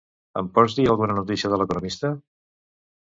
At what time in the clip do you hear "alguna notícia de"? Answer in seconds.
0.93-1.59